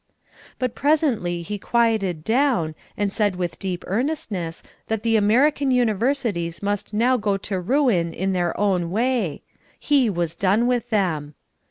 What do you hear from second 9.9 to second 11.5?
was done with them.